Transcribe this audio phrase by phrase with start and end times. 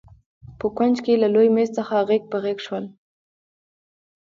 [0.59, 2.85] په کونج کې له لوی مېز څخه غېږ په غېږ شول.